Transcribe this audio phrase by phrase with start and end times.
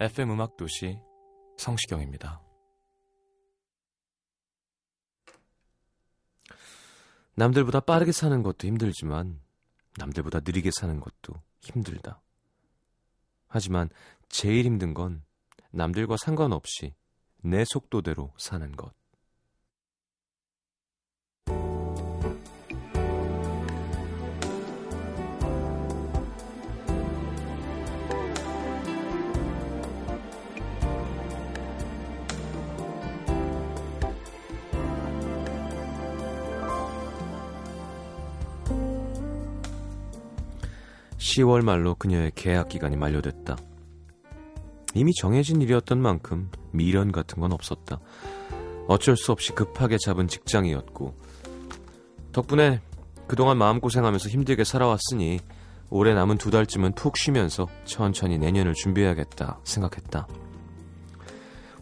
[0.00, 0.96] FM 음악 도시
[1.56, 2.40] 성시경입니다.
[7.34, 9.40] 남들보다 빠르게 사는 것도 힘들지만
[9.96, 12.22] 남들보다 느리게 사는 것도 힘들다.
[13.48, 13.88] 하지만
[14.28, 15.24] 제일 힘든 건
[15.72, 16.94] 남들과 상관없이
[17.42, 18.97] 내 속도대로 사는 것.
[41.28, 43.56] 10월 말로 그녀의 계약 기간이 만료됐다.
[44.94, 48.00] 이미 정해진 일이었던 만큼 미련 같은 건 없었다.
[48.88, 51.14] 어쩔 수 없이 급하게 잡은 직장이었고
[52.32, 52.80] 덕분에
[53.26, 55.40] 그동안 마음고생하면서 힘들게 살아왔으니
[55.90, 60.26] 올해 남은 두 달쯤은 푹 쉬면서 천천히 내년을 준비해야겠다 생각했다.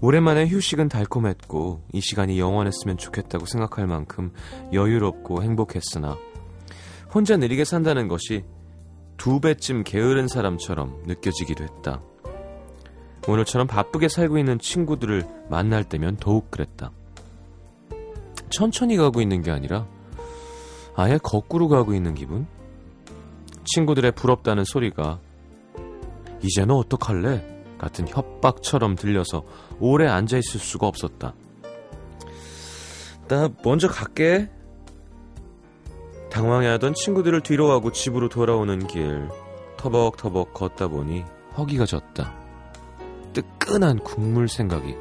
[0.01, 4.33] 오랜만에 휴식은 달콤했고 이 시간이 영원했으면 좋겠다고 생각할 만큼
[4.73, 6.19] 여유롭고 행복했으나
[7.15, 8.45] 혼자 느리게 산다는 것이
[9.17, 12.03] 두 배쯤 게으른 사람처럼 느껴지기도 했다.
[13.28, 16.93] 오늘처럼 바쁘게 살고 있는 친구들을 만날 때면 더욱 그랬다.
[18.50, 19.87] 천천히 가고 있는 게 아니라
[20.94, 22.47] 아예 거꾸로 가고 있는 기분?
[23.65, 25.21] 친구들의 부럽다는 소리가
[26.43, 27.56] 이제 너 어떡할래?
[27.78, 29.43] 같은 협박처럼 들려서
[29.81, 31.34] 오래 앉아있을 수가 없었다.
[33.28, 34.49] 나 먼저 갈게.
[36.37, 39.27] 당황해하던 친구들을 뒤로 하고 집으로 돌아오는 길
[39.79, 41.25] 터벅터벅 걷다 보니
[41.57, 42.35] 허기가 졌다.
[43.33, 44.95] 뜨끈한 국물 생각이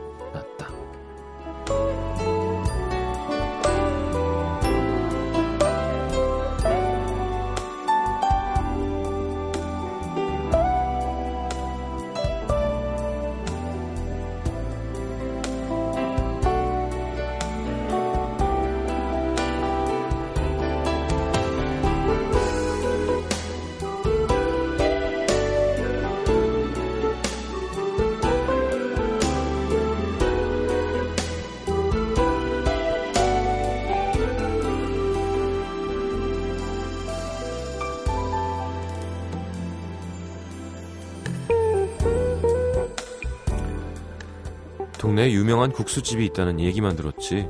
[45.16, 47.48] 동네에 유명한 국수집이 있다는 얘기만 들었지.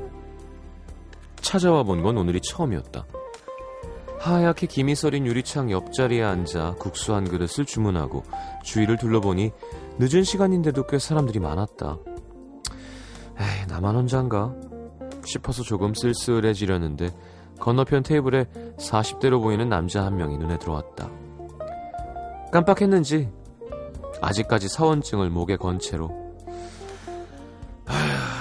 [1.40, 3.04] 찾아와 본 건 오늘이 처음이었다.
[4.20, 8.22] 하얗게 김이 서린 유리창 옆자리에 앉아 국수 한 그릇을 주문하고
[8.62, 9.50] 주위를 둘러보니
[9.98, 11.98] 늦은 시간인데도 꽤 사람들이 많았다.
[13.38, 14.54] 에이, 나만 혼자인가?
[15.24, 17.10] 싶어서 조금 쓸쓸해지려는데
[17.58, 18.44] 건너편 테이블에
[18.78, 21.10] 40대로 보이는 남자 한 명이 눈에 들어왔다.
[22.52, 23.28] 깜빡했는지
[24.20, 26.25] 아직까지 사원증을 목에 건 채로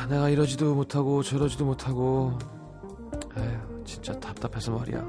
[0.06, 2.38] 아휴, 내가 이러지도 못하고 저러지도 못하고
[3.38, 5.04] 에휴, 진짜 답답해서 말이야.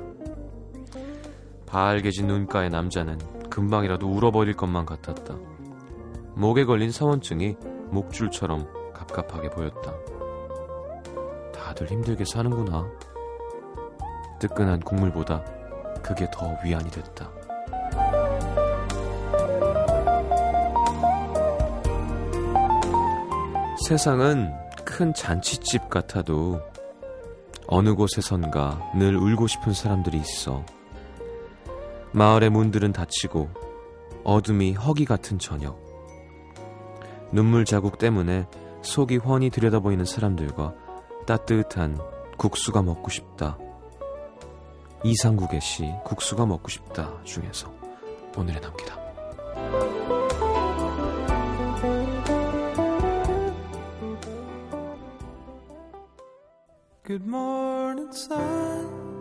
[1.67, 3.19] 발개진 눈가의 남자는
[3.51, 5.35] 금방이라도 울어버릴 것만 같았다.
[6.35, 7.57] 목에 걸린 사원증이
[7.91, 9.95] 목줄처럼 갑갑하게 보였다.
[11.53, 12.87] 다들 힘들게 사는구나.
[14.39, 15.45] 뜨끈한 국물보다
[16.03, 17.31] 그게 더 위안이 됐다.
[23.89, 26.63] 세상은 큰 잔치집 같아도
[27.67, 30.65] 어느 곳에선가 늘 울고 싶은 사람들이 있어.
[32.13, 33.51] 마을의 문들은 닫히고
[34.25, 35.85] 어둠이 허기 같은 저녁.
[37.33, 38.47] 눈물 자국 때문에
[38.83, 40.73] 속이 훤히 들여다보이는 사람들과
[41.27, 41.99] 따뜻한
[42.39, 43.59] 국수가 먹고 싶다.
[45.03, 47.71] 이상국의 시 국수가 먹고 싶다 중에서
[48.37, 50.26] 오늘의 남기다.
[57.07, 59.16] Good morning, sun.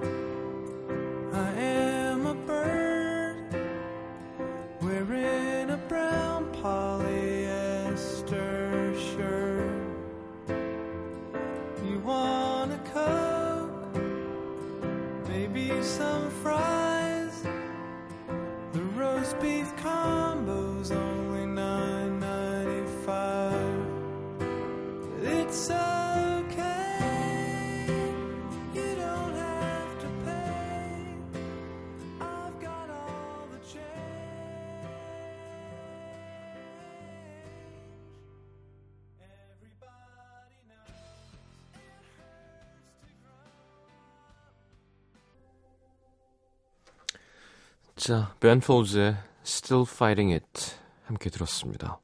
[48.06, 50.76] 자, 벤 폴즈의 Still Fighting It
[51.06, 52.00] 함께 들었습니다.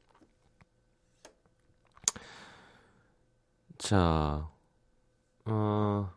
[3.78, 4.50] 자,
[5.46, 6.12] 어,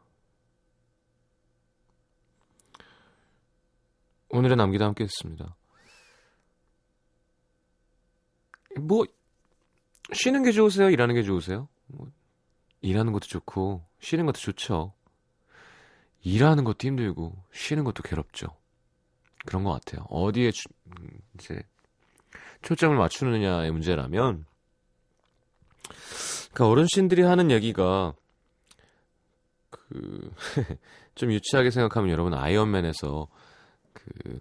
[4.31, 5.55] 오늘의 남기도 함께 했습니다.
[8.81, 9.05] 뭐,
[10.15, 10.89] 쉬는 게 좋으세요?
[10.89, 11.69] 일하는 게 좋으세요?
[11.89, 12.11] 뭐,
[12.81, 14.95] 일하는 것도 좋고, 쉬는 것도 좋죠.
[16.23, 18.64] 일하는 것도 힘들고, 쉬는 것도 괴롭죠.
[19.45, 20.05] 그런 것 같아요.
[20.09, 20.69] 어디에 주-
[20.99, 21.61] 음, 이제
[22.63, 24.47] 초점을 맞추느냐의 문제라면,
[26.53, 28.15] 그러니까 어르신들이 하는 얘기가
[29.71, 30.31] 그
[31.15, 33.29] 좀 유치하게 생각하면 여러분 아이언맨에서
[33.93, 34.41] 그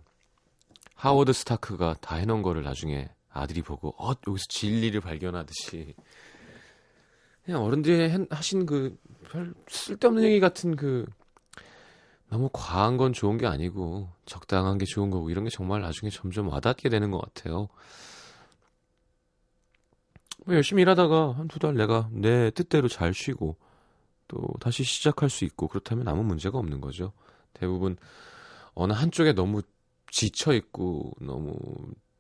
[0.96, 5.96] 하워드 스타크가 다 해놓은 거를 나중에 아들이 보고 어 여기서 진리를 발견하듯이
[7.44, 11.06] 그냥 어른들이 한- 하신 그별 쓸데없는 얘기 같은 그
[12.30, 16.50] 너무 과한 건 좋은 게 아니고 적당한 게 좋은 거고 이런 게 정말 나중에 점점
[16.50, 17.70] 와닿게 되는 것 같아요.
[20.46, 23.56] 뭐 열심히 일하다가 한 두 달 내가 내 뜻대로 잘 쉬고
[24.28, 27.14] 또 다시 시작할 수 있고 그렇다면 아무 문제가 없는 거죠.
[27.54, 27.98] 대부분
[28.74, 29.62] 어느 한쪽에 너무
[30.12, 31.56] 지쳐 있고 너무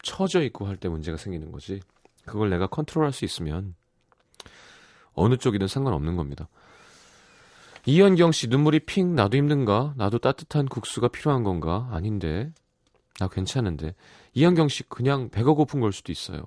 [0.03, 1.81] 처져 있고 할 때 문제가 생기는 거지.
[2.25, 3.75] 그걸 내가 컨트롤할 수 있으면
[5.13, 6.47] 어느 쪽이든 상관없는 겁니다.
[7.85, 9.93] 이현경 씨 눈물이 핑 나도 힘든가?
[9.97, 11.89] 나도 따뜻한 국수가 필요한 건가?
[11.91, 12.51] 아닌데.
[13.19, 13.93] 나 괜찮은데.
[14.33, 16.45] 이현경 씨 그냥 배가 고픈 걸 수도 있어요.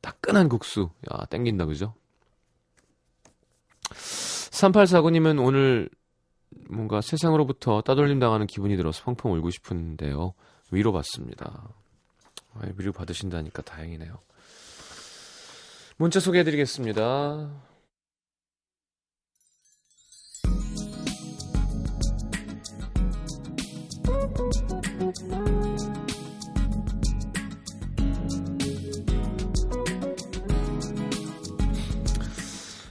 [0.00, 0.90] 따끈한 국수.
[1.12, 1.94] 야, 땡긴다 그죠?
[3.90, 5.88] 3849님은 오늘
[6.68, 10.34] 뭔가 세상으로부터 따돌림 당하는 기분이 들어서 펑펑 울고 싶은데요.
[10.70, 11.68] 위로받습니다.
[12.54, 14.18] 아, 위로 받으신다니까 다행이네요.
[15.98, 17.50] 문자 소개해드리겠습니다.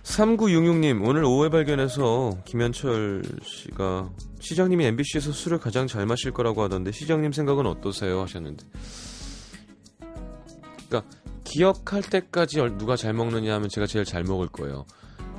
[0.04, 4.10] (3966님) 오늘 오후에 발견해서 김현철 씨가
[4.40, 8.22] 시장님이 MBC에서 술을 가장 잘 마실 거라고 하던데 시장님 생각은 어떠세요?
[8.22, 8.66] 하셨는데.
[10.88, 11.10] 그러니까
[11.44, 14.86] 기억할 때까지 얼- 누가 잘 먹느냐 하면 제가 제일 잘 먹을 거예요.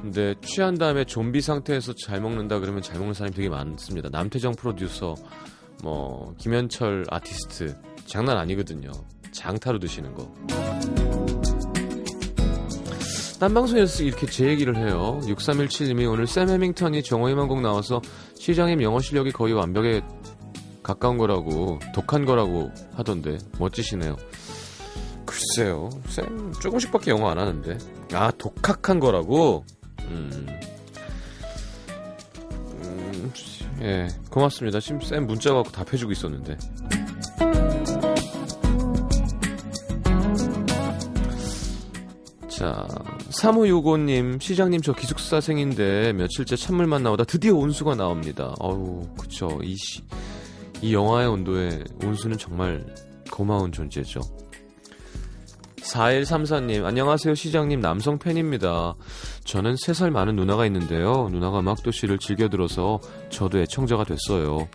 [0.02, 4.08] 근데 취한 다음에 좀비 상태에서 잘 먹는다 그러면 잘 먹는 사람이 되게 많습니다.
[4.10, 5.14] 남태정 프로듀서
[5.82, 7.76] 뭐 김현철 아티스트
[8.06, 8.90] 장난 아니거든요
[9.32, 10.32] 장타로 드시는 거
[13.38, 15.20] 딴 방송에서 이렇게 제 얘기를 해요.
[15.25, 18.00] 6317님이 오늘 샘 해밍턴이 정호희만 곡 나와서
[18.38, 20.00] 시장님 영어 실력이 거의 완벽에
[20.82, 24.16] 가까운 거라고 독한 거라고 하던데 멋지시네요.
[25.26, 27.76] 글쎄요, 샘 조금씩밖에 영어 안 하는데
[28.14, 29.64] 아 독학한 거라고.
[30.09, 30.61] 음, 음,
[33.87, 34.81] 예 고맙습니다.
[34.81, 36.57] 지금 샘 문자 갖고 답해주고 있었는데.
[42.49, 42.87] 자,
[43.31, 48.55] 3565님, 시장님 저 기숙사생인데 며칠째 찬물만 나오다 드디어 온수가 나옵니다.
[48.59, 49.61] 어우, 그쵸.
[49.62, 50.02] 이 시,
[50.83, 52.85] 이 영화의 온도에 온수는 정말
[53.31, 54.21] 고마운 존재죠.
[55.87, 58.95] 4134님, 안녕하세요 시장님 남성 팬입니다.
[59.45, 61.28] 저는 3살 많은 누나가 있는데요.
[61.31, 62.99] 누나가 음악도시를 즐겨 들어서
[63.31, 64.69] 저도 애청자가 됐어요.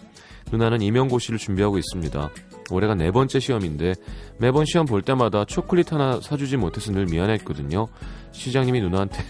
[0.51, 2.29] 누나는 임용고시를 준비하고 있습니다.
[2.71, 3.95] 올해가 네 번째 시험인데
[4.37, 7.87] 매번 시험 볼 때마다 초콜릿 하나 사주지 못해서 늘 미안했거든요.
[8.31, 9.23] 시장님이 누나한테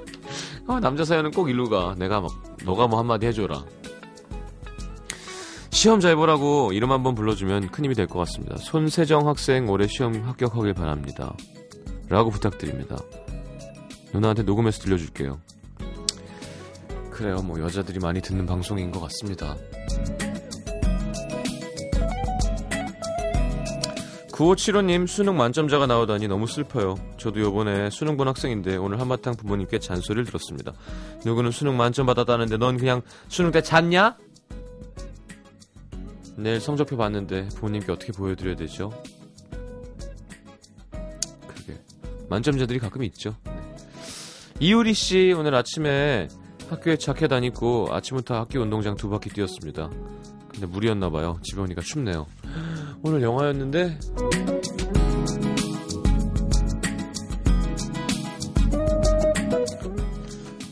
[0.66, 1.94] 아, 남자 사연은 꼭 일로 가.
[1.98, 2.30] 내가 막
[2.64, 3.64] 너가 뭐 한마디 해줘라.
[5.78, 8.56] 시험 잘 보라고 이름 한번 불러주면 큰 힘이 될 것 같습니다.
[8.56, 11.32] 손세정 학생 올해 시험 합격하길 바랍니다.
[12.08, 12.96] 라고 부탁드립니다.
[14.12, 15.40] 누나한테 녹음해서 들려줄게요.
[17.12, 19.54] 그래요, 뭐 여자들이 많이 듣는 방송인 것 같습니다.
[24.32, 26.96] 9575님 수능 만점자가 나오다니 너무 슬퍼요.
[27.18, 30.72] 저도 요번에 수능 본 학생인데 오늘 한바탕 부모님께 잔소리를 들었습니다.
[31.24, 34.16] 누구는 수능 만점 받았다는데 넌 그냥 수능 때 잤냐?
[36.38, 38.90] 내일 성적표 봤는데 부모님께 어떻게 보여드려야 되죠?
[41.46, 41.76] 그게
[42.28, 43.34] 만점자들이 가끔 있죠.
[43.44, 43.52] 네.
[44.60, 46.28] 이유리 씨 오늘 아침에
[46.70, 49.90] 학교에 자켓 안 입고 아침부터 학교 운동장 두 바퀴 뛰었습니다.
[50.48, 51.38] 근데 물이었나 봐요.
[51.42, 52.26] 집에 오니까 춥네요.
[53.02, 53.98] 오늘 영화였는데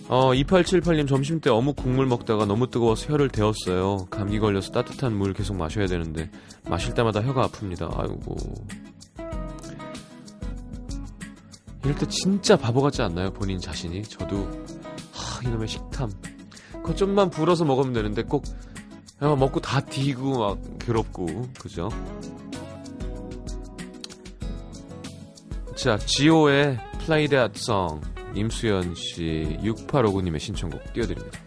[0.09, 4.07] 어, 2878님 점심 때 어묵 국물 먹다가 너무 뜨거워서 혀를 데웠어요.
[4.09, 6.31] 감기 걸려서 따뜻한 물 계속 마셔야 되는데
[6.69, 7.93] 마실 때마다 혀가 아픕니다.
[7.99, 8.37] 아이고.
[11.83, 13.33] 이럴 때 진짜 바보 같지 않나요?
[13.33, 14.03] 본인 자신이.
[14.05, 14.49] 저도
[15.13, 16.11] 하, 이놈의 식탐.
[16.73, 18.45] 그거 좀만 불어서 먹으면 되는데 꼭
[19.19, 21.89] 먹고 다 디고 막 괴롭고 그죠?
[25.75, 28.01] 자, 지오의 Play That Song
[28.37, 31.40] 임수연 씨 6859님의 신청곡 띄워드립니다.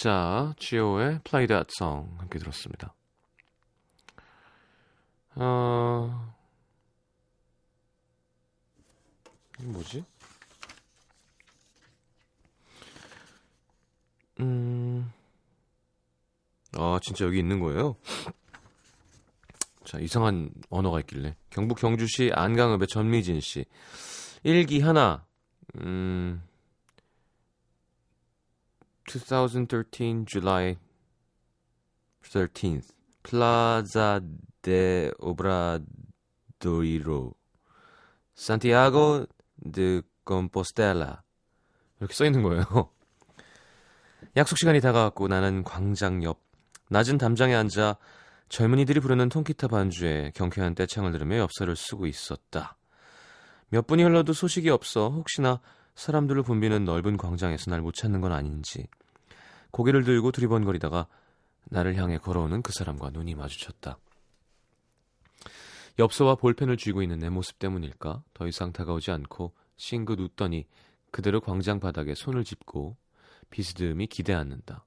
[0.03, 2.93] 자, 지오의 Play That Song 함께 들었습니다.
[5.37, 6.35] 어...
[9.61, 10.05] 뭐지?
[14.41, 15.13] 음...
[16.77, 17.95] 아, 진짜 여기 있는 거예요?
[19.85, 21.37] 자, 이상한 언어가 있길래.
[21.51, 23.67] 경북 경주시 안강읍의 전미진 씨.
[24.43, 25.25] 일기 하나.
[25.77, 26.43] 음...
[29.19, 30.77] 2013 July
[32.23, 32.93] 13th
[33.23, 34.21] Plaza
[34.63, 35.85] de Obradoiro
[38.37, 39.27] Santiago
[39.57, 41.19] de Compostela
[42.01, 42.65] 이렇게 써 있는 거예요.
[44.37, 46.41] 약속 시간이 다가왔고 나는 광장 옆
[46.89, 47.97] 낮은 담장에 앉아
[48.49, 52.77] 젊은이들이 부르는 통기타 반주에 경쾌한 떼창을 들으며 엽서를 쓰고 있었다.
[53.69, 55.61] 몇 분이 흘러도 소식이 없어 혹시나
[55.95, 58.89] 사람들을 붐비는 넓은 광장에서 날 못 찾는 건 아닌지
[59.73, 61.09] 고개를 들고 두리번거리다가
[61.65, 63.99] 나를 향해 걸어오는 그 사람과 눈이 마주쳤다.
[65.99, 70.67] 엽서와 볼펜을 쥐고 있는 내 모습 때문일까 더 이상 다가오지 않고 싱긋 웃더니
[71.11, 72.97] 그대로 광장 바닥에 손을 짚고
[73.51, 74.85] 비스듬히 기대 앉는다.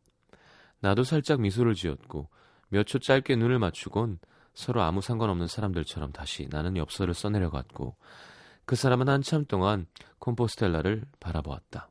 [0.80, 2.30] 나도 살짝 미소를 지었고
[2.70, 4.20] 몇 초 짧게 눈을 맞추곤
[4.54, 7.96] 서로 아무 상관없는 사람들처럼 다시 나는 엽서를 써내려갔고
[8.65, 9.86] 그 사람은 한참 동안
[10.20, 11.89] 콤포스텔라를 바라보았다.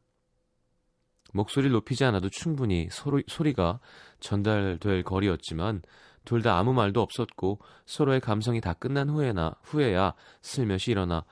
[1.34, 3.80] 목소리를 높이지 않아도 충분히 소리, 소리가
[4.20, 5.82] 전달될 거리였지만
[6.24, 11.24] 둘 다 아무 말도 없었고 서로의 감성이 다 끝난 후에나 후에야 슬며시 일어나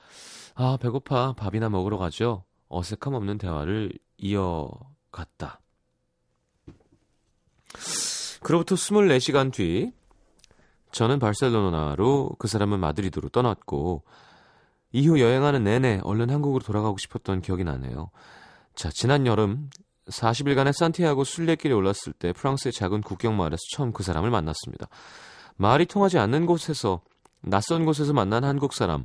[0.55, 2.45] 아 배고파 밥이나 먹으러 가죠.
[2.69, 5.61] 어색함 없는 대화를 이어갔다.
[8.43, 9.93] 그로부터 24시간 뒤
[10.91, 14.03] 저는 바르셀로나로 그 사람은 마드리드로 떠났고
[14.91, 18.11] 이후 여행하는 내내 얼른 한국으로 돌아가고 싶었던 기억이 나네요.
[18.75, 19.71] 자, 지난 여름
[20.09, 24.89] 40일간의 산티아고 순례길에 올랐을 때 프랑스의 작은 국경 마을에서 처음 그 사람을 만났습니다.
[25.57, 27.03] 말이 통하지 않는 곳에서
[27.41, 29.05] 낯선 곳에서 만난 한국 사람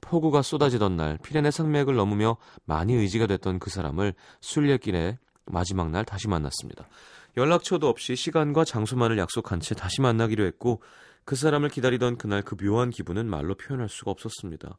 [0.00, 6.28] 폭우가 쏟아지던 날 피레네 산맥을 넘으며 많이 의지가 됐던 그 사람을 순례길에 마지막 날 다시
[6.28, 6.88] 만났습니다.
[7.36, 10.82] 연락처도 없이 시간과 장소만을 약속한 채 다시 만나기로 했고
[11.24, 14.78] 그 사람을 기다리던 그날 그 묘한 기분은 말로 표현할 수가 없었습니다.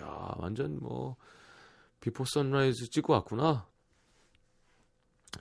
[0.00, 1.16] 야, 완전 뭐
[2.00, 3.66] Before Sunrise 찍고 왔구나.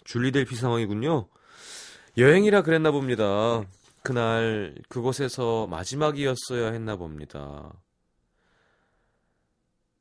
[0.03, 1.27] 줄리 델피 상황이군요.
[2.17, 3.63] 여행이라 그랬나 봅니다.
[4.03, 7.71] 그날 그곳에서 마지막이었어야 했나 봅니다.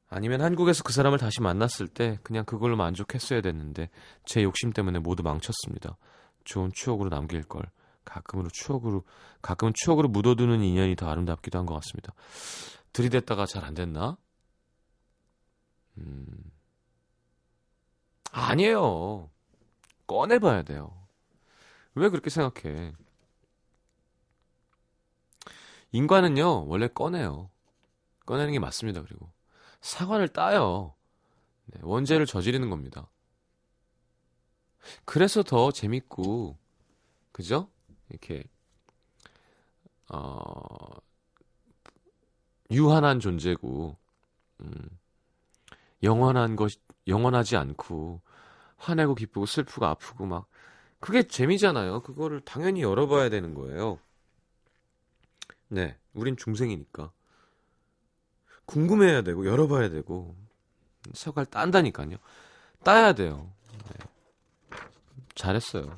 [0.08, 3.90] 아니면 한국에서 그 사람을 다시 만났을 때 그냥 그걸로 만족했어야 됐는데
[4.24, 5.96] 제 욕심 때문에 모두 망쳤습니다.
[6.44, 7.62] 좋은 추억으로 남길 걸.
[8.04, 9.04] 가끔으로 추억으로
[9.42, 12.12] 가끔은 추억으로 묻어두는 인연이 더 아름답기도 한 것 같습니다.
[12.92, 14.16] 들이댔다가 잘 안 됐나?
[15.98, 16.26] 음.
[18.32, 19.30] 아니에요.
[20.10, 20.90] 꺼내봐야 돼요.
[21.94, 22.94] 왜 그렇게 생각해?
[25.92, 27.48] 인간은요, 원래 꺼내요.
[28.26, 29.30] 꺼내는 게 맞습니다, 그리고.
[29.80, 30.94] 사과를 따요.
[31.66, 33.08] 네, 원죄를 저지르는 겁니다.
[35.04, 36.58] 그래서 더 재밌고,
[37.30, 37.68] 그죠?
[38.08, 38.42] 이렇게,
[40.08, 40.96] 어,
[42.72, 43.96] 유한한 존재고,
[44.60, 44.98] 음,
[46.02, 46.72] 영원한 것,
[47.06, 48.22] 영원하지 않고,
[48.80, 50.46] 화내고 기쁘고 슬프고 아프고 막,
[50.98, 52.02] 그게 재미잖아요.
[52.02, 53.98] 그거를 당연히 열어봐야 되는 거예요.
[55.68, 57.12] 네, 우린 중생이니까.
[58.64, 60.34] 궁금해야 되고, 열어봐야 되고,
[61.12, 62.16] 색깔 딴다니까요.
[62.82, 63.52] 따야 돼요.
[63.90, 64.78] 네.
[65.34, 65.94] 잘했어요.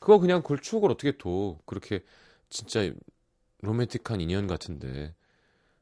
[0.00, 1.58] 그거 그냥 그걸 추억을 어떻게 둬.
[1.64, 2.04] 그렇게
[2.48, 2.92] 진짜
[3.60, 5.14] 로맨틱한 인연 같은데.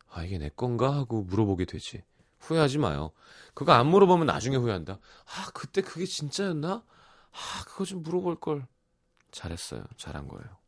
[0.08, 0.94] 아, 이게 내 건가?
[0.94, 2.04] 하고 물어보게 되지.
[2.42, 3.12] 후회하지 마요.
[3.54, 4.94] 그거 안 물어보면 나중에 후회한다.
[4.94, 6.84] 아, 그때 그게 진짜였나?
[7.32, 8.66] 아, 그거 좀 물어볼 걸.
[9.30, 9.84] 잘했어요.
[9.96, 10.58] 잘한 거예요.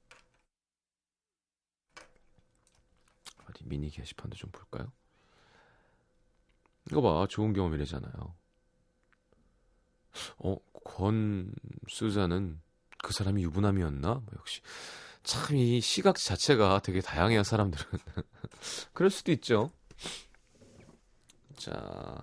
[3.49, 4.93] 어디 미니 게시판도 좀 볼까요?
[6.90, 7.26] 이거 봐.
[7.28, 8.35] 좋은 경험이래잖아요.
[10.38, 12.61] 어, 권수자는
[13.02, 14.09] 그 사람이 유부남이었나?
[14.14, 14.61] 뭐 역시
[15.23, 17.85] 참 이 시각 자체가 되게 다양해요 사람들은
[18.93, 19.71] 그럴 수도 있죠
[21.56, 22.20] 자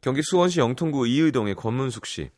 [0.00, 2.30] 경기 수원시 영통구 이의동의 권문숙 씨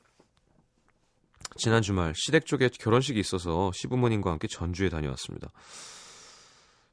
[1.56, 5.48] 지난 주말 시댁 쪽에 결혼식이 있어서 시부모님과 함께 전주에 다녀왔습니다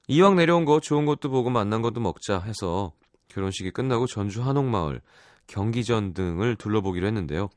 [0.07, 2.93] 이왕 내려온 거 좋은 것도 보고 만난 것도 먹자 해서
[3.29, 5.01] 결혼식이 끝나고 전주 한옥마을
[5.47, 7.49] 경기전 등을 둘러보기로 했는데요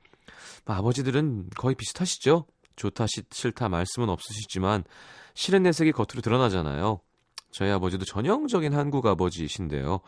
[0.65, 2.47] 뭐 아버지들은 거의 비슷하시죠?
[2.77, 4.85] 좋다 싫다 말씀은 없으시지만
[5.35, 7.01] 실은 내색이 겉으로 드러나잖아요.
[7.55, 10.01] 저희 아버지도 전형적인 한국 아버지이신데요.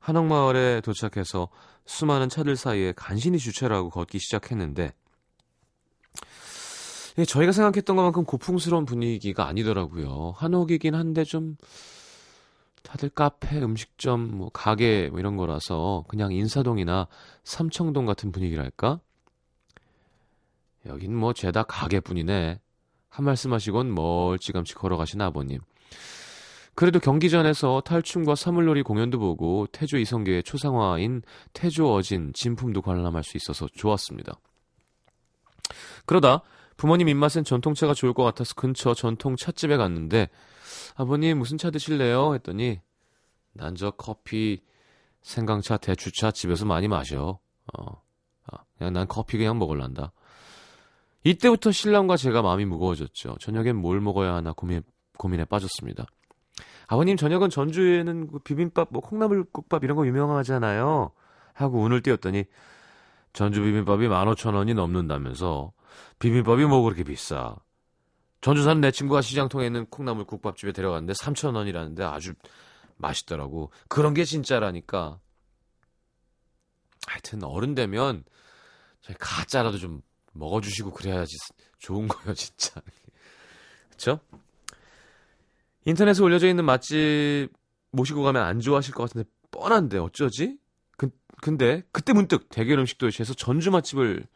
[0.00, 1.48] 한옥마을에 도착해서
[1.86, 4.92] 수많은 차들 사이에 간신히 주차를 하고 걷기 시작했는데
[7.26, 10.34] 저희가 생각했던 것만큼 고풍스러운 분위기가 아니더라고요.
[10.36, 11.56] 한옥이긴 한데 좀
[12.82, 17.08] 다들 카페, 음식점, 뭐 가게 뭐 이런 거라서 그냥 인사동이나
[17.44, 19.00] 삼청동 같은 분위기랄까?
[20.84, 22.60] 여긴 뭐 죄다 가게뿐이네.
[23.08, 25.60] 한 말씀 하시곤 멀찌감치 걸어가신 아버님.
[26.80, 31.20] 그래도 경기전에서 탈춤과 사물놀이 공연도 보고 태조 이성계의 초상화인
[31.52, 34.32] 태조 어진 진품도 관람할 수 있어서 좋았습니다.
[36.06, 36.40] 그러다
[36.78, 40.30] 부모님 입맛엔 전통차가 좋을 것 같아서 근처 전통 찻집에 갔는데
[40.94, 42.32] 아버님 무슨 차 드실래요?
[42.36, 42.80] 했더니
[43.52, 44.62] 난 저 커피
[45.20, 47.40] 생강차 대추차 집에서 많이 마셔.
[47.76, 48.02] 어,
[48.50, 50.12] 아, 그냥 난 커피 그냥 먹을란다.
[51.24, 53.36] 이때부터 신랑과 제가 마음이 무거워졌죠.
[53.38, 54.82] 저녁엔 뭘 먹어야 하나 고민,
[55.18, 56.06] 고민에 빠졌습니다.
[56.92, 61.12] 아버님 저녁은 전주에는 그 비빔밥, 뭐 콩나물국밥 이런 거 유명하잖아요.
[61.54, 62.46] 하고 운을 띄웠더니
[63.32, 65.72] 전주 비빔밥이 15,000원이 넘는다면서
[66.18, 67.54] 비빔밥이 뭐 그렇게 비싸.
[68.40, 72.32] 전주 사는 내 친구가 시장통에 있는 콩나물 국밥집에 데려갔는데 3,000원이라는데 아주
[72.96, 73.70] 맛있더라고.
[73.88, 75.20] 그런 게 진짜라니까.
[77.06, 78.24] 하여튼 어른 되면
[79.20, 81.36] 가짜라도 좀 먹어주시고 그래야지
[81.78, 82.80] 좋은 거예요, 진짜.
[83.90, 84.18] 그쵸?
[85.84, 87.48] 인터넷에 올려져 있는 맛집
[87.92, 90.58] 모시고 가면 안 좋아하실 것 같은데 뻔한데 어쩌지?
[90.96, 91.10] 그,
[91.42, 94.26] 근데 그때 문득 대결 음식 도시에서 전주 맛집을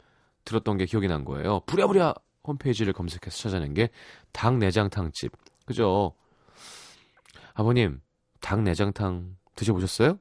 [0.44, 1.61] 들었던 게 기억이 난 거예요.
[1.66, 2.14] 부랴부랴
[2.46, 3.90] 홈페이지를 검색해서 찾아낸 게
[4.33, 5.33] 닭 내장탕집.
[5.66, 6.14] 그죠?
[7.54, 8.00] 아버님,
[8.40, 10.18] 닭 내장탕 드셔보셨어요?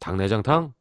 [0.00, 0.72] 닭 내장탕?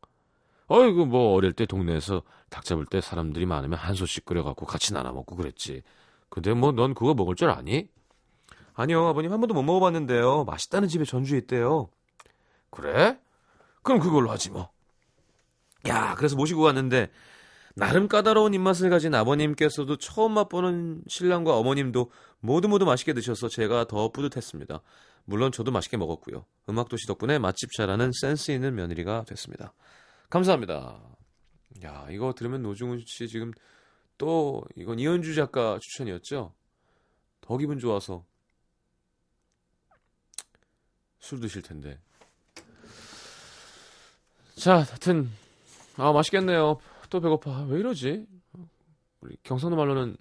[0.68, 5.12] 어이구 뭐 어릴 때 동네에서 닭 잡을 때 사람들이 많으면 한 소씩 끓여갖고 같이 나눠
[5.12, 5.82] 먹고 그랬지.
[6.30, 7.88] 근데 뭐 넌 그거 먹을 줄 아니?
[8.76, 10.46] 아니요 아버님 한 번도 못 먹어봤는데요.
[10.46, 11.90] 맛있다는 집에 전주에 있대요.
[12.70, 13.20] 그래?
[13.84, 14.70] 그럼 그걸로 하지 뭐.
[15.88, 17.12] 야 그래서 모시고 갔는데
[17.76, 24.12] 나름 까다로운 입맛을 가진 아버님께서도 처음 맛보는 신랑과 어머님도 모두 모두 맛있게 드셔서 제가 더
[24.12, 24.82] 뿌듯했습니다.
[25.26, 26.46] 물론 저도 맛있게 먹었고요.
[26.70, 29.74] 음악도시 덕분에 맛집 잘하는 센스 있는 며느리가 됐습니다.
[30.30, 31.00] 감사합니다.
[31.84, 33.52] 야, 이거 들으면 노중훈 씨 지금
[34.18, 36.54] 또 이건 이현주 작가 추천이었죠?
[37.42, 38.24] 더 기분 좋아서
[41.24, 41.98] 술 드실 텐데.
[44.56, 45.30] 자, 하여튼
[45.96, 46.80] 아 맛있겠네요.
[47.10, 47.64] 또 배고파.
[47.64, 48.28] 왜 이러지?
[49.22, 50.18] 우리 경상도 말로는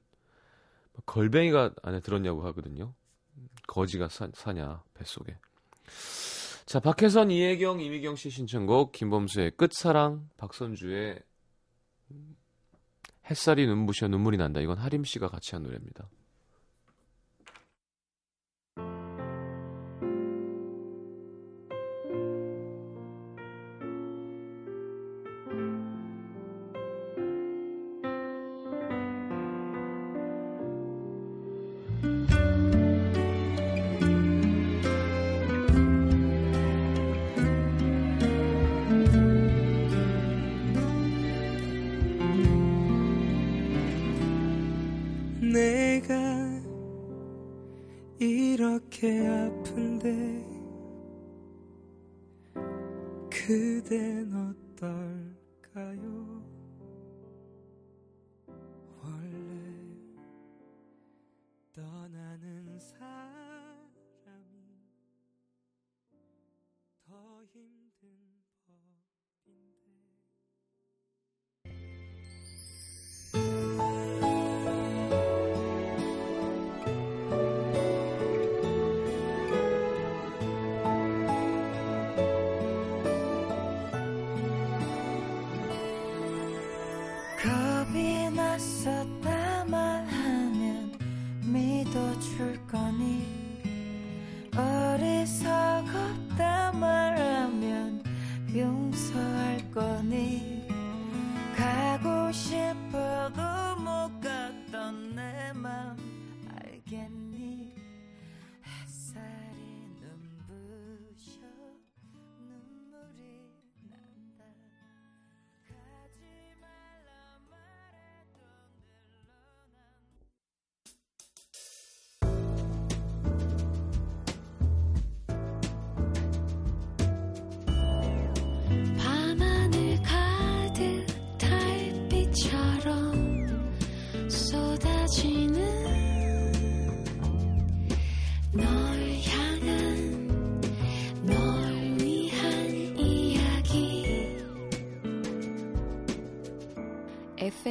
[1.05, 2.95] 걸뱅이가 안에 들었냐고 하거든요.
[3.67, 5.37] 거지가 사, 사냐 뱃속에.
[6.67, 11.19] 자, 박혜선, 이혜경, 이미경 씨 신청곡, 김범수의 끝사랑, 박선주의
[13.29, 14.61] 햇살이 눈부셔 눈물이 난다.
[14.61, 16.09] 이건 하림 씨가 같이 한 노래입니다.
[68.03, 68.43] 힘든
[69.47, 70.22] 법인데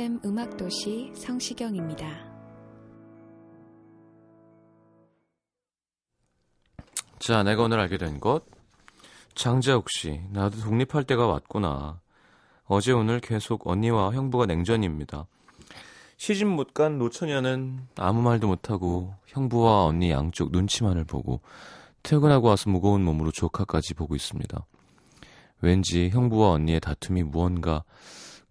[0.02, 2.08] FM 음악도시 성시경입니다.
[7.20, 8.44] 자, 내가 오늘 알게 된 것.
[9.36, 12.00] 장재욱 씨, 나도 독립할 때가 왔구나.
[12.66, 15.28] 어제 오늘 계속 언니와 형부가 냉전입니다.
[16.18, 21.42] 시집 못 간 노처녀는 아무 말도 못하고 형부와 언니 양쪽 눈치만을 보고
[22.02, 24.66] 퇴근하고 와서 무거운 몸으로 조카까지 보고 있습니다.
[25.62, 27.84] 왠지 형부와 언니의 다툼이 무언가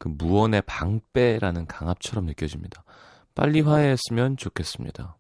[0.01, 2.85] 그 무언의 방패라는 강압처럼 느껴집니다.
[3.35, 5.15] 빨리 화해했으면 좋겠습니다.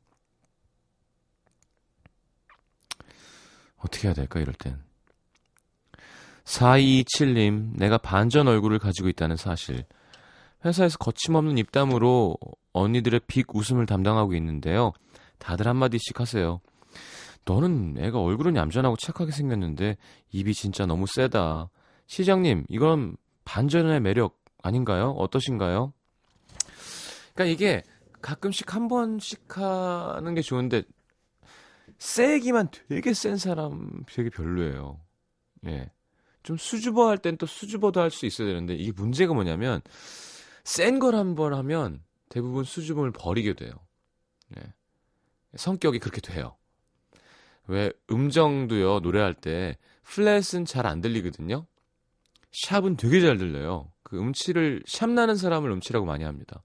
[3.76, 4.78] 어떻게 해야 될까, 이럴 땐.
[6.44, 9.84] 4227님, 내가 반전 얼굴을 가지고 있다는 사실.
[10.64, 12.38] 회사에서 거침없는 입담으로
[12.72, 14.92] 언니들의 빅 웃음을 담당하고 있는데요.
[15.36, 16.62] 다들 한마디씩 하세요.
[17.44, 19.98] 너는 애가 얼굴은 얌전하고 착하게 생겼는데
[20.32, 21.68] 입이 진짜 너무 세다.
[22.06, 25.10] 시장님, 이건 반전의 매력 아닌가요?
[25.12, 25.92] 어떠신가요?
[27.34, 27.82] 그러니까 이게
[28.22, 30.82] 가끔씩 한 번씩 하는 게 좋은데
[31.98, 35.00] 세기만 되게 센 사람 되게 별로예요.
[35.66, 35.90] 예.
[36.42, 39.80] 좀 수줍어 할 땐 또 수줍어도 할 수 있어야 되는데 이게 문제가 뭐냐면
[40.64, 43.72] 센 걸 한 번 하면 대부분 수줍음을 버리게 돼요.
[44.56, 44.74] 예.
[45.56, 46.56] 성격이 그렇게 돼요.
[47.66, 51.66] 왜 음정도요 노래할 때 플랫은 잘 안 들리거든요.
[52.52, 53.90] 샵은 되게 잘 들려요.
[54.02, 56.62] 그 음치를 샵 나는 사람을 음치라고 많이 합니다.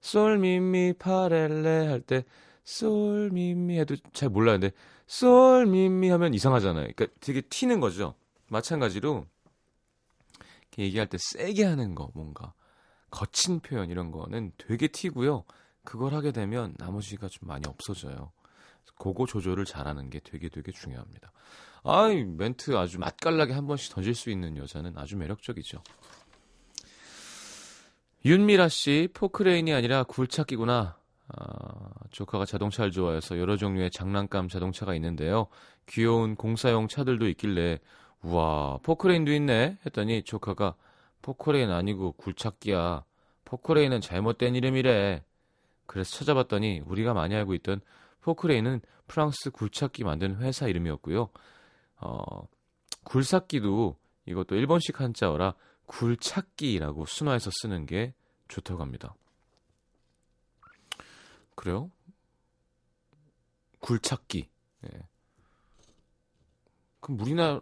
[0.00, 2.24] 솔미미 파렐레 할 때
[2.64, 4.72] 솔미미 해도 잘 몰라는데
[5.06, 6.88] 솔미미 하면 이상하잖아요.
[6.94, 8.14] 그러니까 되게 튀는 거죠.
[8.48, 9.26] 마찬가지로
[10.60, 12.54] 이렇게 얘기할 때 세게 하는 거 뭔가
[13.10, 15.44] 거친 표현 이런 거는 되게 튀고요.
[15.84, 18.30] 그걸 하게 되면 나머지가 좀 많이 없어져요.
[18.98, 21.32] 그거 조절을 잘하는 게 되게 되게 중요합니다.
[21.82, 25.82] 아이 멘트 아주 맛깔나게 한 번씩 던질 수 있는 여자는 아주 매력적이죠.
[28.24, 30.98] 윤미라 씨 포크레인이 아니라 굴착기구나.
[31.28, 35.46] 아, 조카가 자동차를 좋아해서 여러 종류의 장난감 자동차가 있는데요.
[35.86, 37.78] 귀여운 공사용 차들도 있길래
[38.22, 40.74] 우와 포크레인도 있네 했더니 조카가
[41.22, 43.04] 포크레인 아니고 굴착기야.
[43.44, 45.24] 포크레인은 잘못된 이름이래.
[45.86, 47.80] 그래서 찾아봤더니 우리가 많이 알고 있던
[48.20, 51.30] 포크레인은 프랑스 굴착기 만드는 회사 이름이었고요.
[51.96, 52.48] 어,
[53.04, 55.54] 굴삭기도 이것도 일본식 한자어라
[55.86, 58.14] 굴착기라고 순화해서 쓰는 게
[58.48, 59.14] 좋다고 합니다.
[61.54, 61.90] 그래요?
[63.80, 64.48] 굴착기.
[64.84, 64.88] 예.
[67.00, 67.60] 그럼 우리나라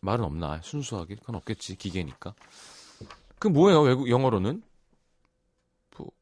[0.00, 0.60] 말은 없나?
[0.62, 1.16] 순수하게?
[1.16, 1.76] 그건 없겠지.
[1.76, 2.34] 기계니까.
[3.38, 3.80] 그 뭐예요?
[3.82, 4.62] 외국 영어로는?
[5.90, 6.12] 포,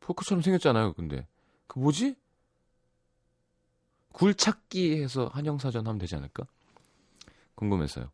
[0.00, 0.94] 포크처럼 생겼잖아요.
[0.94, 1.26] 근데
[1.68, 2.16] 그 뭐지?
[4.12, 6.44] 굴착기 해서 한영사전 하면 되지 않을까?
[7.54, 8.10] 궁금해서요.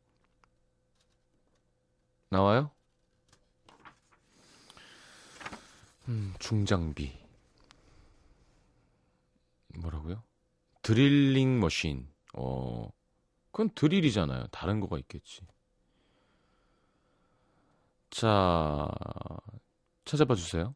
[2.29, 2.71] 나와요?
[6.09, 7.19] 음, 중장비.
[9.79, 10.23] 뭐라고요?
[10.83, 12.09] 드릴링 머신.
[12.35, 12.91] 어,
[13.51, 14.49] 그건 드릴이잖아요.
[14.49, 15.47] 다른 거가 있겠지.
[18.11, 18.89] 자,
[20.05, 20.75] 찾아봐 주세요.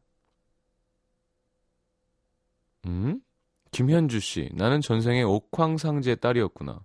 [2.85, 3.21] 음?
[3.71, 6.83] 김현주 씨, 나는 전생에 옥황상제 딸이었구나.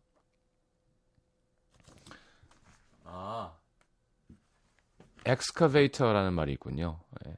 [3.04, 3.54] 아,
[5.24, 7.00] excavator라는 말이 있군요.
[7.24, 7.36] 네.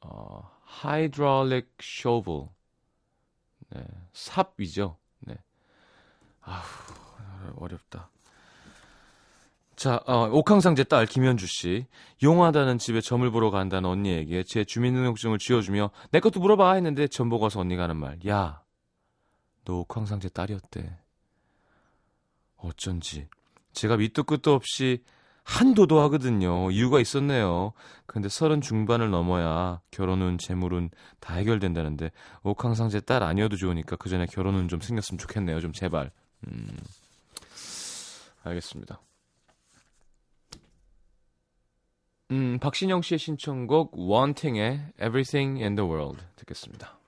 [0.00, 0.50] 어,
[0.84, 2.48] hydraulic shovel.
[3.70, 4.98] 네, 삽이죠.
[5.20, 5.36] 네.
[6.42, 6.62] 아우,
[7.56, 8.11] 어렵다.
[9.82, 11.86] 자, 어, 옥황상제 딸 김현주 씨.
[12.22, 17.42] 용하다는 집에 점을 보러 간다는 언니에게 제 주민등록증을 쥐어주며 내 것도 물어봐 했는데 점 보고
[17.42, 18.16] 와서 언니가 하는 말.
[18.28, 18.62] 야,
[19.64, 20.98] 너 옥황상제 딸이었대.
[22.58, 23.26] 어쩐지.
[23.72, 25.02] 제가 밑도 끝도 없이
[25.42, 26.70] 한도도 하거든요.
[26.70, 27.72] 이유가 있었네요.
[28.06, 32.12] 근데 서른 중반을 넘어야 결혼은 재물은 다 해결된다는데
[32.44, 35.58] 옥황상제 딸 아니어도 좋으니까 그 전에 결혼은 좀 생겼으면 좋겠네요.
[35.60, 36.12] 좀 제발.
[36.46, 36.68] 음.
[38.44, 39.00] 알겠습니다.
[42.32, 47.01] 음, 박신영 씨의 신청곡 원팅의 Everything in the World 듣겠습니다.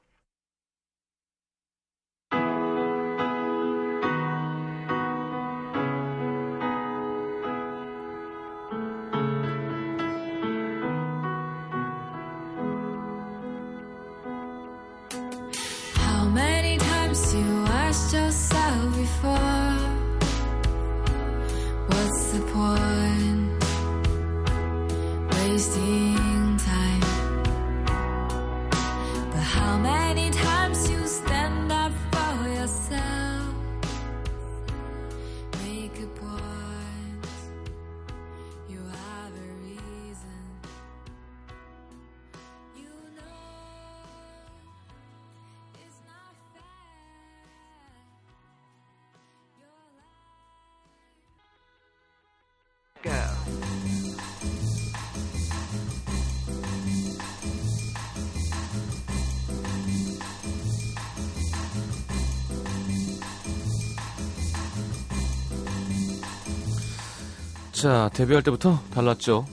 [67.85, 69.45] 자, 데뷔할 때부터 달랐죠.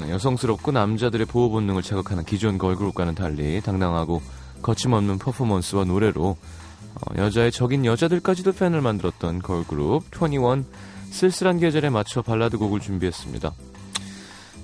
[0.00, 4.22] 네, 여성스럽고 남자들의 보호 본능을 자극하는 기존 걸그룹과는 달리 당당하고
[4.60, 10.64] 거침없는 퍼포먼스와 노래로 어, 여자의 적인 여자들까지도 팬을 만들었던 걸그룹 21
[11.12, 13.54] 쓸쓸한 계절에 맞춰 발라드 곡을 준비했습니다.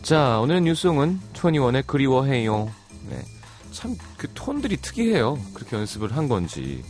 [0.02, 2.72] 자, 오늘 뉴송은 21의 그리워해요.
[3.08, 3.22] 네,
[3.70, 5.38] 참 그 톤들이 특이해요.
[5.54, 6.82] 그렇게 연습을 한 건지.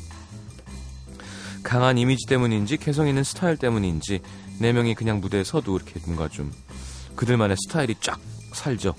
[1.62, 4.22] 강한 이미지 때문인지 개성 있는 스타일 때문인지
[4.62, 6.52] 네 명이 그냥 무대에 서도 이렇게 뭔가 좀
[7.16, 8.20] 그들만의 스타일이 쫙
[8.52, 8.94] 살죠.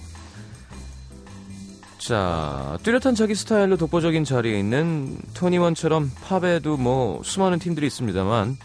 [1.99, 8.57] 자, 뚜렷한 자기 스타일로 독보적인 자리에 있는 투애니원처럼 팝에도 뭐 수많은 팀들이 있습니다만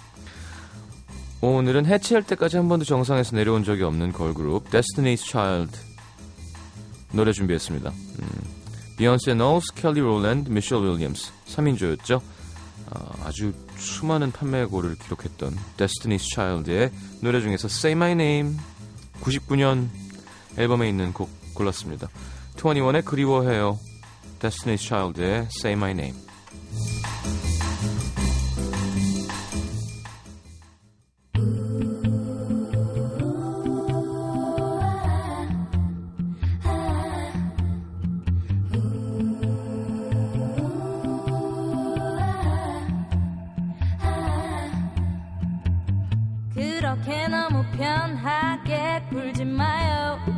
[1.40, 5.78] 오늘은 해체할 때까지 한 번도 정상에서 내려온 적이 없는 걸그룹 Destiny's Child
[7.12, 7.90] 노래 준비했습니다.
[7.90, 8.28] 음,
[8.96, 12.20] 비욘세 놀스, 켈리 롤랜드, 미셸 윌리엄스 3인조였죠.
[12.90, 16.90] 어, 아주 수많은 판매고를 기록했던 Destiny's Child의
[17.22, 18.56] 노래 중에서 Say My Name
[19.20, 19.88] 99년
[20.56, 22.08] 앨범에 있는 곡 골랐습니다.
[22.56, 23.78] 21의 그리워해요
[24.40, 26.27] Destiny's Child의 Say My Name
[46.88, 50.37] 그렇게 너무 편하게 굴지 마요.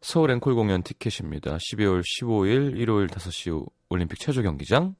[0.00, 1.56] 서울 앵콜 공연 티켓입니다.
[1.56, 4.94] 12월 15일 일요일 5시 올림픽 체조 경기장.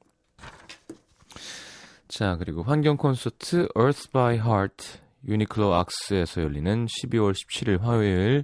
[2.09, 8.43] 자, 그리고 환경 콘서트 Earth by Heart 유니클로 악스에서 열리는 12월 17일 화요일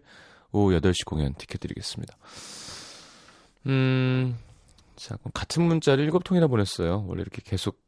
[0.51, 2.15] 오후 8시 공연 티켓 드리겠습니다.
[3.67, 4.37] 음,
[4.95, 7.05] 자, 그럼 같은 문자를 7통이나 보냈어요.
[7.07, 7.81] 원래 이렇게 계속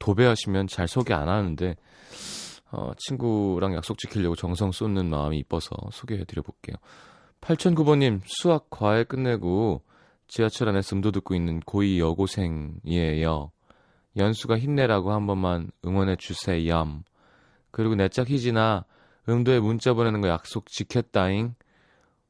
[0.00, 1.76] 도배하시면 잘 소개 안 하는데,
[2.70, 6.76] 어, 친구랑 약속 지키려고 정성 쏟는 마음이 이뻐서 소개해 드려 볼게요.
[7.40, 9.82] 8009번님, 수학 과외 끝내고
[10.26, 13.50] 지하철 안에서 음도 듣고 있는 고2 여고생이에요.
[14.16, 17.02] 연수가 힘내라고 한 번만 응원해 주세요.
[17.70, 18.84] 그리고 내짝 희진아,
[19.28, 21.54] 음도에 문자 보내는 거 약속 지켰다잉.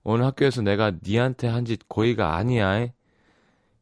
[0.05, 2.87] 오늘 학교에서 내가 니한테 한 짓 고의가 아니야.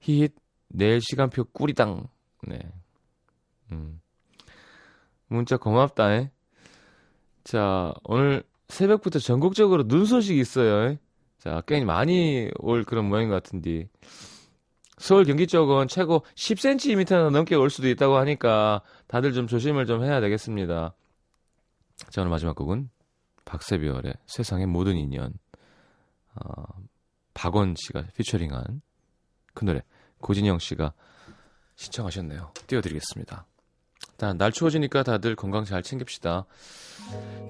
[0.01, 0.33] 히힛,
[0.69, 2.09] 내일 시간표 꿀이당.
[2.47, 2.59] 네.
[3.73, 4.01] 음.
[5.29, 6.31] 문자 고맙다.
[7.45, 10.97] 자, 오늘 새벽부터 전국적으로 눈 소식이 있어요.
[11.47, 13.89] 자, 꽤 많이 올 그런 모양인 것 같은데.
[14.99, 20.21] 서울 경기 쪽은 최고 10cm나 넘게 올 수도 있다고 하니까 다들 좀 조심을 좀 해야
[20.21, 20.93] 되겠습니다.
[22.11, 22.91] 자, 오늘 마지막 곡은
[23.45, 25.35] 박세비얼의 세상의 모든 인연.
[26.35, 26.65] 어,
[27.33, 28.83] 박원 씨가 피처링한
[29.55, 29.83] 그 노래
[30.19, 30.95] 고진영 씨가
[31.77, 32.55] 신청하셨네요.
[32.67, 33.47] 띄워드리겠습니다.
[34.11, 36.45] 일단 날 추워지니까 다들 건강 잘 챙깁시다.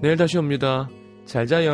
[0.03, 0.87] 내일 다시 옵니다.
[1.25, 1.73] 잘 자요.